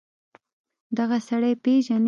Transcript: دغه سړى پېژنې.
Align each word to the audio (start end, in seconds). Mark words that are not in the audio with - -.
دغه 0.97 1.17
سړى 1.27 1.51
پېژنې. 1.63 1.99